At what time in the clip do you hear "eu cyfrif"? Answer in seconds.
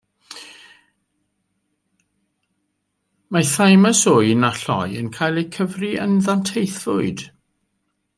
5.43-5.95